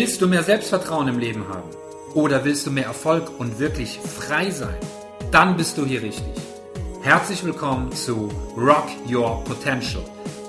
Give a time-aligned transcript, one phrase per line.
[0.00, 1.68] Willst du mehr Selbstvertrauen im Leben haben?
[2.14, 4.78] Oder willst du mehr Erfolg und wirklich frei sein?
[5.30, 6.32] Dann bist du hier richtig.
[7.02, 10.02] Herzlich willkommen zu Rock Your Potential,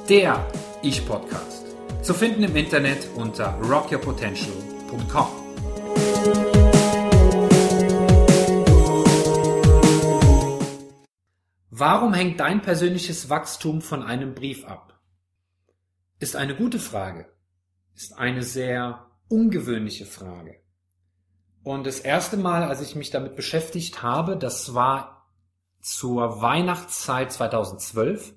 [0.07, 0.49] der
[0.83, 1.65] Ich-Podcast.
[2.01, 5.27] Zu finden im Internet unter rockyourpotential.com.
[11.71, 14.97] Warum hängt dein persönliches Wachstum von einem Brief ab?
[16.19, 17.25] Ist eine gute Frage.
[17.93, 20.61] Ist eine sehr ungewöhnliche Frage.
[21.63, 25.31] Und das erste Mal, als ich mich damit beschäftigt habe, das war
[25.79, 28.33] zur Weihnachtszeit 2012.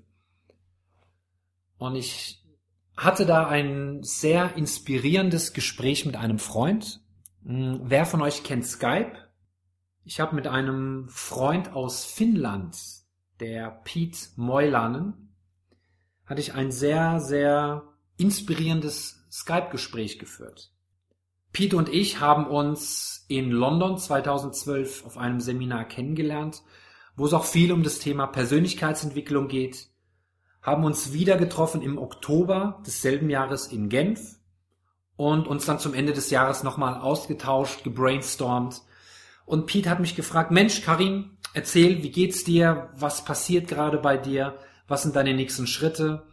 [1.78, 2.44] Und ich
[2.96, 7.00] hatte da ein sehr inspirierendes Gespräch mit einem Freund.
[7.44, 9.12] Hm, wer von euch kennt Skype?
[10.04, 12.76] Ich habe mit einem Freund aus Finnland,
[13.40, 15.34] der Pete Moilanen,
[16.26, 17.82] hatte ich ein sehr, sehr
[18.16, 20.73] inspirierendes Skype-Gespräch geführt.
[21.54, 26.64] Pete und ich haben uns in London 2012 auf einem Seminar kennengelernt,
[27.16, 29.86] wo es auch viel um das Thema Persönlichkeitsentwicklung geht,
[30.62, 34.34] haben uns wieder getroffen im Oktober desselben Jahres in Genf
[35.14, 38.82] und uns dann zum Ende des Jahres nochmal ausgetauscht, gebrainstormt.
[39.46, 42.90] Und Pete hat mich gefragt, Mensch, Karim, erzähl, wie geht's dir?
[42.96, 44.58] Was passiert gerade bei dir?
[44.88, 46.26] Was sind deine nächsten Schritte?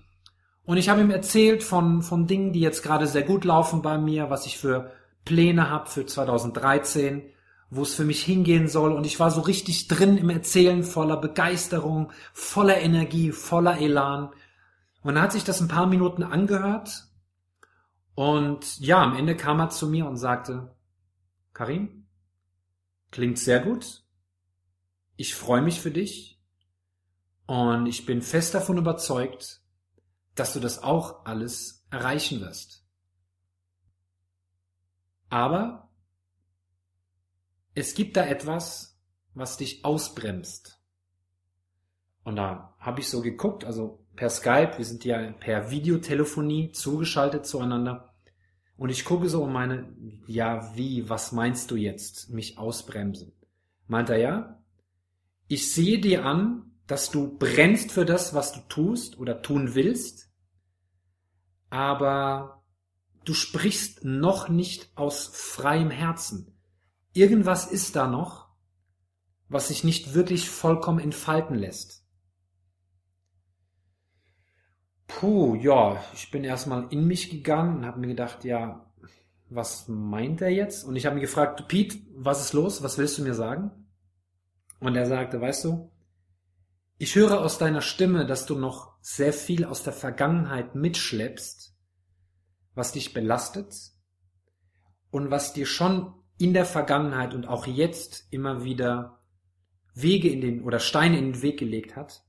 [0.63, 3.99] Und ich habe ihm erzählt von, von Dingen, die jetzt gerade sehr gut laufen bei
[3.99, 4.91] mir, was ich für
[5.25, 7.23] Pläne habe für 2013,
[7.69, 8.91] wo es für mich hingehen soll.
[8.91, 14.31] Und ich war so richtig drin im Erzählen, voller Begeisterung, voller Energie, voller Elan.
[15.01, 17.07] Und dann hat sich das ein paar Minuten angehört.
[18.13, 20.75] Und ja, am Ende kam er zu mir und sagte,
[21.53, 22.07] Karim,
[23.09, 24.03] klingt sehr gut.
[25.15, 26.39] Ich freue mich für dich.
[27.45, 29.61] Und ich bin fest davon überzeugt,
[30.35, 32.80] dass du das auch alles erreichen wirst.
[35.31, 35.89] Aber
[37.73, 39.01] es gibt da etwas,
[39.33, 40.83] was dich ausbremst.
[42.25, 47.45] Und da habe ich so geguckt, also per Skype, wir sind ja per Videotelefonie zugeschaltet
[47.45, 48.13] zueinander.
[48.75, 49.95] Und ich gucke so und meine,
[50.27, 53.31] ja, wie, was meinst du jetzt, mich ausbremsen?
[53.87, 54.63] Meint er ja,
[55.47, 60.29] ich sehe dir an, dass du brennst für das, was du tust oder tun willst,
[61.69, 62.60] aber
[63.25, 66.57] du sprichst noch nicht aus freiem Herzen.
[67.13, 68.47] Irgendwas ist da noch,
[69.49, 72.05] was sich nicht wirklich vollkommen entfalten lässt.
[75.07, 78.89] Puh, ja, ich bin erstmal in mich gegangen und habe mir gedacht, ja,
[79.49, 80.85] was meint er jetzt?
[80.85, 82.81] Und ich habe mich gefragt, Pete, was ist los?
[82.81, 83.71] Was willst du mir sagen?
[84.79, 85.91] Und er sagte, weißt du,
[86.97, 91.70] ich höre aus deiner Stimme, dass du noch sehr viel aus der Vergangenheit mitschleppst
[92.73, 93.75] was dich belastet
[95.09, 99.19] und was dir schon in der Vergangenheit und auch jetzt immer wieder
[99.93, 102.23] Wege in den oder Steine in den Weg gelegt hat,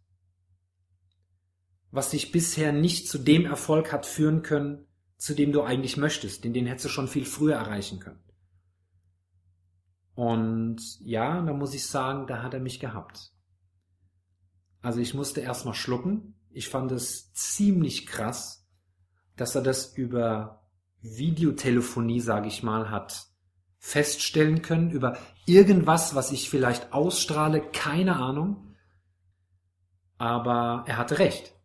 [1.90, 4.86] was dich bisher nicht zu dem Erfolg hat führen können,
[5.16, 8.22] zu dem du eigentlich möchtest, denn den hättest du schon viel früher erreichen können.
[10.14, 13.32] Und ja, da muss ich sagen, da hat er mich gehabt.
[14.80, 16.34] Also ich musste erstmal schlucken.
[16.50, 18.61] Ich fand es ziemlich krass,
[19.42, 20.62] dass er das über
[21.00, 23.26] Videotelefonie, sage ich mal, hat
[23.80, 28.76] feststellen können, über irgendwas, was ich vielleicht ausstrahle, keine Ahnung.
[30.16, 31.56] Aber er hatte recht.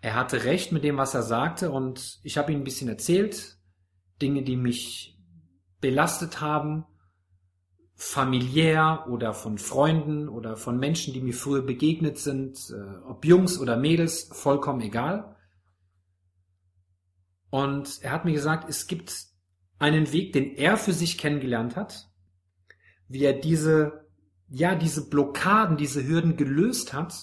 [0.00, 3.58] Er hatte recht mit dem, was er sagte und ich habe ihm ein bisschen erzählt,
[4.22, 5.20] Dinge, die mich
[5.82, 6.86] belastet haben,
[7.94, 13.58] familiär oder von Freunden oder von Menschen, die mir früher begegnet sind, äh, ob Jungs
[13.58, 15.35] oder Mädels, vollkommen egal.
[17.56, 19.14] Und er hat mir gesagt, es gibt
[19.78, 22.10] einen Weg, den er für sich kennengelernt hat,
[23.08, 24.04] wie er diese,
[24.50, 27.14] ja, diese Blockaden, diese Hürden gelöst hat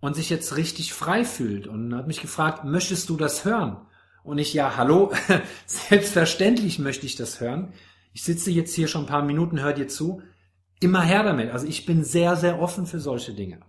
[0.00, 3.86] und sich jetzt richtig frei fühlt und hat mich gefragt, möchtest du das hören?
[4.24, 5.12] Und ich, ja, hallo,
[5.66, 7.72] selbstverständlich möchte ich das hören.
[8.14, 10.22] Ich sitze jetzt hier schon ein paar Minuten, hör dir zu.
[10.80, 11.52] Immer her damit.
[11.52, 13.60] Also ich bin sehr, sehr offen für solche Dinge.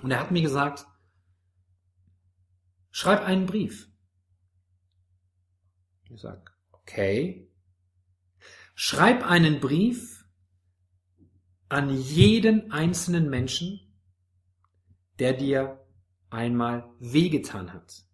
[0.00, 0.86] Und er hat mir gesagt,
[2.90, 3.87] Schreib einen Brief.
[6.10, 7.48] Ich sag, okay.
[8.74, 10.24] Schreib einen Brief
[11.68, 13.80] an jeden einzelnen Menschen,
[15.18, 15.84] der dir
[16.30, 18.04] einmal wehgetan hat.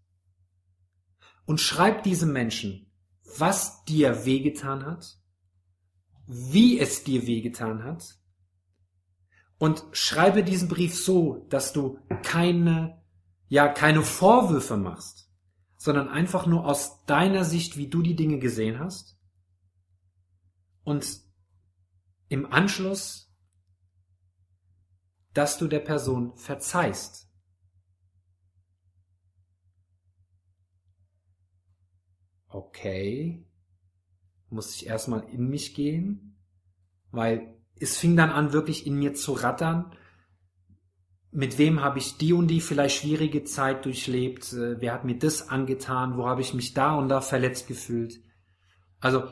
[1.44, 2.90] Und schreib diesem Menschen,
[3.38, 5.18] was dir wehgetan hat,
[6.26, 8.18] wie es dir wehgetan hat,
[9.58, 13.04] und schreibe diesen Brief so, dass du keine
[13.48, 15.23] ja keine Vorwürfe machst,
[15.84, 19.18] sondern einfach nur aus deiner Sicht, wie du die Dinge gesehen hast.
[20.82, 21.20] Und
[22.28, 23.30] im Anschluss,
[25.34, 27.30] dass du der Person verzeihst.
[32.48, 33.46] Okay,
[34.48, 36.38] muss ich erstmal in mich gehen,
[37.10, 39.94] weil es fing dann an, wirklich in mir zu rattern
[41.34, 45.18] mit wem habe ich die und die vielleicht schwierige Zeit durchlebt, äh, wer hat mir
[45.18, 48.20] das angetan, wo habe ich mich da und da verletzt gefühlt.
[49.00, 49.24] Also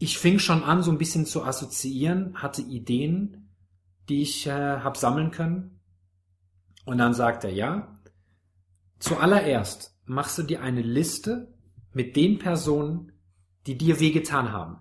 [0.00, 3.54] ich fing schon an, so ein bisschen zu assoziieren, hatte Ideen,
[4.08, 5.80] die ich äh, habe sammeln können.
[6.86, 7.96] Und dann sagt er, ja,
[8.98, 11.54] zuallererst machst du dir eine Liste
[11.92, 13.12] mit den Personen,
[13.68, 14.78] die dir wehgetan haben,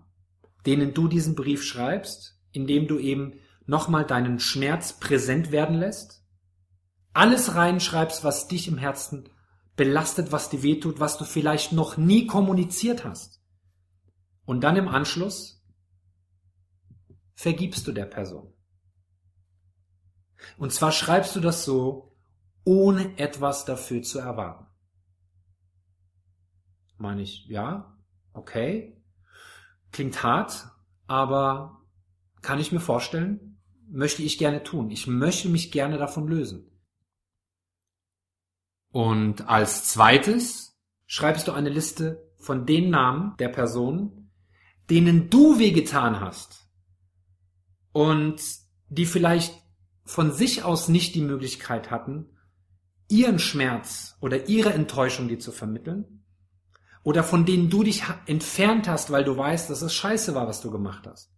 [0.65, 3.33] denen du diesen Brief schreibst, indem du eben
[3.67, 6.20] nochmal deinen Schmerz präsent werden lässt
[7.13, 9.29] alles reinschreibst, was dich im Herzen
[9.75, 13.41] belastet, was dir wehtut, was du vielleicht noch nie kommuniziert hast.
[14.45, 15.63] Und dann im Anschluss
[17.33, 18.53] vergibst du der Person.
[20.57, 22.15] Und zwar schreibst du das so,
[22.63, 24.65] ohne etwas dafür zu erwarten.
[26.97, 27.97] Meine ich, ja,
[28.33, 29.01] okay,
[29.91, 30.67] klingt hart,
[31.07, 31.81] aber
[32.41, 34.91] kann ich mir vorstellen, möchte ich gerne tun.
[34.91, 36.70] Ich möchte mich gerne davon lösen.
[38.91, 44.31] Und als zweites schreibst du eine Liste von den Namen der Personen,
[44.89, 46.69] denen du wehgetan hast
[47.93, 48.41] und
[48.89, 49.53] die vielleicht
[50.03, 52.37] von sich aus nicht die Möglichkeit hatten,
[53.07, 56.25] ihren Schmerz oder ihre Enttäuschung dir zu vermitteln
[57.03, 60.61] oder von denen du dich entfernt hast, weil du weißt, dass es scheiße war, was
[60.61, 61.31] du gemacht hast.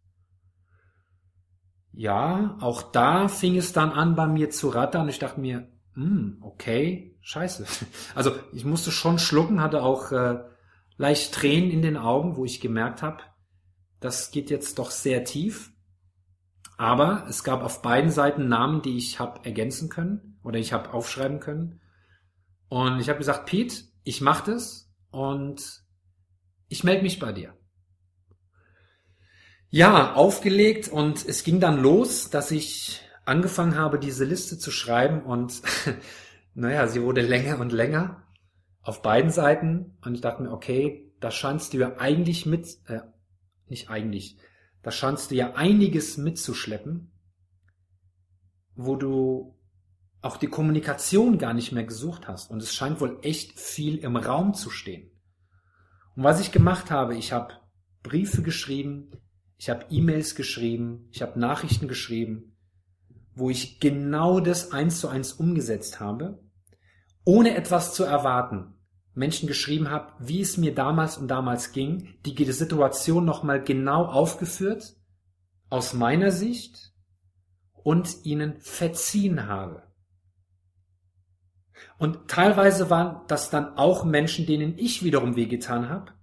[1.91, 5.09] Ja, auch da fing es dann an bei mir zu rattern.
[5.09, 7.65] Ich dachte mir, hm, okay, scheiße.
[8.15, 10.43] Also ich musste schon schlucken, hatte auch äh,
[10.97, 13.23] leicht Tränen in den Augen, wo ich gemerkt habe,
[13.99, 15.71] das geht jetzt doch sehr tief.
[16.77, 20.93] Aber es gab auf beiden Seiten Namen, die ich habe ergänzen können oder ich habe
[20.93, 21.79] aufschreiben können.
[22.67, 25.83] Und ich habe gesagt, Pete, ich mache das und
[26.67, 27.55] ich melde mich bei dir.
[29.69, 35.23] Ja, aufgelegt und es ging dann los, dass ich angefangen habe, diese Liste zu schreiben
[35.23, 35.61] und
[36.53, 38.23] naja, sie wurde länger und länger
[38.81, 42.99] auf beiden Seiten und ich dachte mir, okay, da scheinst du ja eigentlich mit, äh,
[43.67, 44.37] nicht eigentlich,
[44.81, 47.11] da scheinst du ja einiges mitzuschleppen,
[48.75, 49.57] wo du
[50.21, 54.15] auch die Kommunikation gar nicht mehr gesucht hast und es scheint wohl echt viel im
[54.15, 55.11] Raum zu stehen.
[56.15, 57.53] Und was ich gemacht habe, ich habe
[58.03, 59.11] Briefe geschrieben,
[59.57, 62.52] ich habe E-Mails geschrieben, ich habe Nachrichten geschrieben,
[63.35, 66.39] wo ich genau das eins zu eins umgesetzt habe,
[67.25, 68.75] ohne etwas zu erwarten,
[69.15, 74.95] Menschen geschrieben habe, wie es mir damals und damals ging, die Situation nochmal genau aufgeführt,
[75.69, 76.93] aus meiner Sicht,
[77.83, 79.83] und ihnen verziehen habe.
[81.97, 86.13] Und teilweise waren das dann auch Menschen, denen ich wiederum wehgetan habe,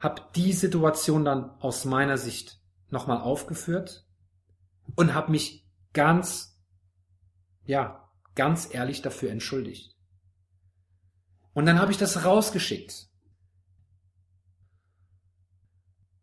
[0.00, 2.60] habe die Situation dann aus meiner Sicht
[2.90, 4.06] nochmal aufgeführt
[4.94, 5.65] und habe mich
[5.96, 6.60] ganz,
[7.64, 9.96] ja, ganz ehrlich dafür entschuldigt.
[11.54, 13.08] Und dann habe ich das rausgeschickt.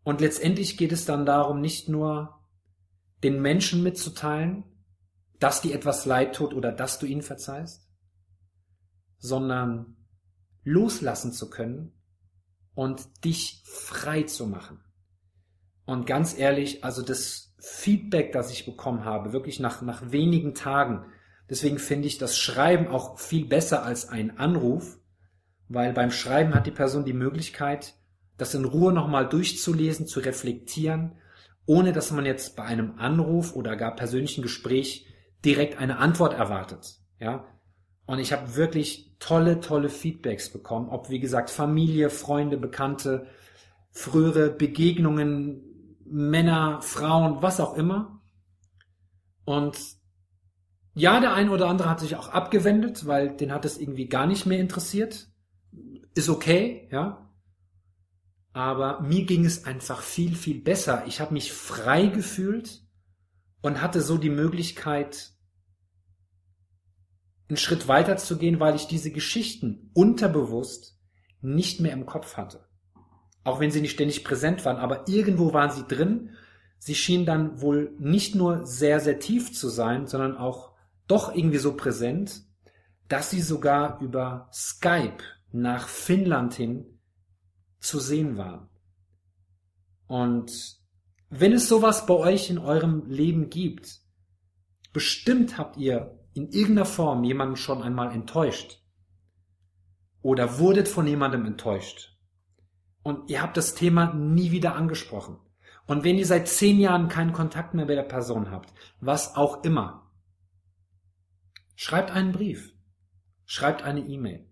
[0.03, 2.39] Und letztendlich geht es dann darum, nicht nur
[3.23, 4.63] den Menschen mitzuteilen,
[5.39, 7.89] dass dir etwas leid tut oder dass du ihnen verzeihst,
[9.17, 9.97] sondern
[10.63, 11.99] loslassen zu können
[12.75, 14.83] und dich frei zu machen.
[15.85, 21.05] Und ganz ehrlich, also das Feedback, das ich bekommen habe, wirklich nach, nach wenigen Tagen.
[21.49, 24.97] Deswegen finde ich das Schreiben auch viel besser als ein Anruf,
[25.69, 27.95] weil beim Schreiben hat die Person die Möglichkeit,
[28.37, 31.15] das in Ruhe nochmal durchzulesen, zu reflektieren,
[31.65, 35.07] ohne dass man jetzt bei einem Anruf oder gar persönlichen Gespräch
[35.45, 36.99] direkt eine Antwort erwartet.
[37.19, 37.45] Ja,
[38.05, 43.27] und ich habe wirklich tolle, tolle Feedbacks bekommen, ob wie gesagt Familie, Freunde, Bekannte,
[43.91, 45.72] frühere Begegnungen,
[46.05, 48.21] Männer, Frauen, was auch immer.
[49.45, 49.77] Und
[50.95, 54.27] ja, der eine oder andere hat sich auch abgewendet, weil den hat es irgendwie gar
[54.27, 55.27] nicht mehr interessiert.
[56.13, 57.29] Ist okay, ja.
[58.53, 61.05] Aber mir ging es einfach viel, viel besser.
[61.07, 62.83] Ich habe mich frei gefühlt
[63.61, 65.31] und hatte so die Möglichkeit,
[67.49, 70.99] einen Schritt weiter zu gehen, weil ich diese Geschichten unterbewusst
[71.41, 72.67] nicht mehr im Kopf hatte.
[73.43, 76.31] Auch wenn sie nicht ständig präsent waren, aber irgendwo waren sie drin.
[76.77, 80.73] Sie schienen dann wohl nicht nur sehr, sehr tief zu sein, sondern auch
[81.07, 82.43] doch irgendwie so präsent,
[83.09, 86.99] dass sie sogar über Skype nach Finnland hin
[87.79, 88.69] zu sehen waren.
[90.07, 90.77] Und
[91.29, 93.99] wenn es sowas bei euch in eurem Leben gibt,
[94.93, 98.81] bestimmt habt ihr in irgendeiner Form jemanden schon einmal enttäuscht
[100.21, 102.12] oder wurdet von jemandem enttäuscht
[103.03, 105.37] und ihr habt das Thema nie wieder angesprochen.
[105.85, 109.63] Und wenn ihr seit zehn Jahren keinen Kontakt mehr mit der Person habt, was auch
[109.63, 110.11] immer,
[111.75, 112.73] schreibt einen Brief,
[113.45, 114.49] schreibt eine E-Mail.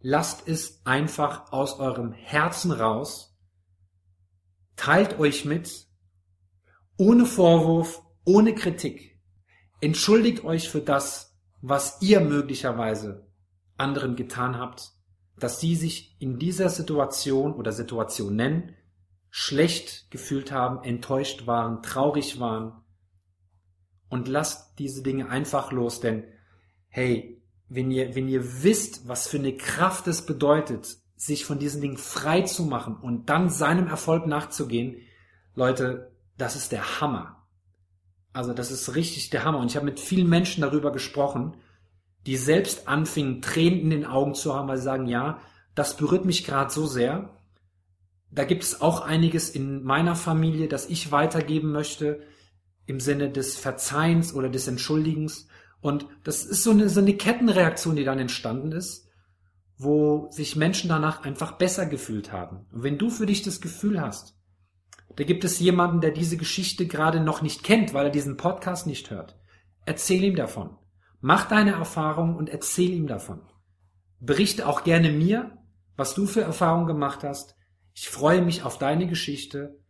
[0.00, 3.38] Lasst es einfach aus eurem Herzen raus,
[4.76, 5.88] teilt euch mit,
[6.98, 9.18] ohne Vorwurf, ohne Kritik.
[9.80, 13.26] Entschuldigt euch für das, was ihr möglicherweise
[13.78, 14.93] anderen getan habt
[15.38, 18.74] dass sie sich in dieser Situation oder Situationen
[19.30, 22.84] schlecht gefühlt haben, enttäuscht waren, traurig waren.
[24.08, 26.24] Und lasst diese Dinge einfach los, denn
[26.88, 31.80] hey, wenn ihr, wenn ihr wisst, was für eine Kraft es bedeutet, sich von diesen
[31.80, 34.98] Dingen frei zu machen und dann seinem Erfolg nachzugehen,
[35.54, 37.44] Leute, das ist der Hammer.
[38.32, 39.58] Also das ist richtig der Hammer.
[39.58, 41.56] Und ich habe mit vielen Menschen darüber gesprochen,
[42.26, 45.40] die selbst anfingen, Tränen in den Augen zu haben, weil sie sagen, ja,
[45.74, 47.30] das berührt mich gerade so sehr.
[48.30, 52.22] Da gibt es auch einiges in meiner Familie, das ich weitergeben möchte
[52.86, 55.48] im Sinne des Verzeihens oder des Entschuldigens.
[55.80, 59.08] Und das ist so eine, so eine Kettenreaktion, die dann entstanden ist,
[59.76, 62.66] wo sich Menschen danach einfach besser gefühlt haben.
[62.72, 64.36] Und wenn du für dich das Gefühl hast,
[65.16, 68.86] da gibt es jemanden, der diese Geschichte gerade noch nicht kennt, weil er diesen Podcast
[68.86, 69.38] nicht hört,
[69.84, 70.76] erzähl ihm davon.
[71.26, 73.40] Mach deine Erfahrung und erzähl ihm davon.
[74.20, 75.56] Berichte auch gerne mir,
[75.96, 77.56] was du für Erfahrungen gemacht hast.
[77.94, 79.80] Ich freue mich auf deine Geschichte.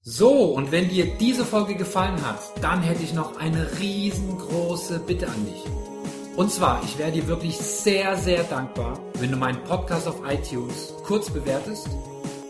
[0.00, 5.28] So, und wenn dir diese Folge gefallen hat, dann hätte ich noch eine riesengroße Bitte
[5.28, 5.62] an dich.
[6.38, 10.94] Und zwar, ich wäre dir wirklich sehr, sehr dankbar, wenn du meinen Podcast auf iTunes
[11.04, 11.90] kurz bewertest.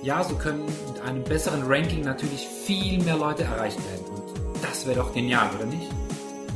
[0.04, 4.06] Ja, so können mit einem besseren Ranking natürlich viel mehr Leute erreicht werden.
[4.14, 5.90] Und das wäre doch genial, oder nicht?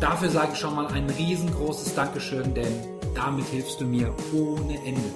[0.02, 2.72] Dafür sage ich schon mal ein riesengroßes Dankeschön, denn
[3.14, 5.14] damit hilfst du mir ohne Ende.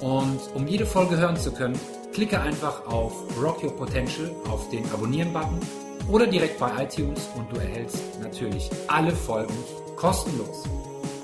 [0.00, 1.78] Und um jede Folge hören zu können,
[2.14, 5.60] klicke einfach auf Rock Your Potential auf den Abonnieren-Button
[6.08, 9.52] oder direkt bei iTunes und du erhältst natürlich alle Folgen
[9.96, 10.64] kostenlos.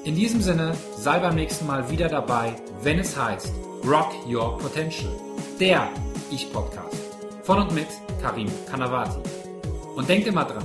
[0.05, 3.55] In diesem Sinne, sei beim nächsten Mal wieder dabei, wenn es heißt
[3.87, 5.13] Rock Your Potential,
[5.59, 5.89] der
[6.31, 6.99] Ich-Podcast
[7.43, 7.89] von und mit
[8.21, 9.21] Karim Kanavati.
[9.97, 10.65] Und denk immer dran,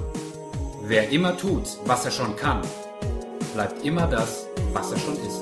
[0.86, 2.62] Wer immer tut, was er schon kann,
[3.54, 5.42] bleibt immer das, was er schon ist.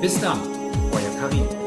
[0.00, 0.40] Bis dann,
[0.90, 1.57] euer Karim.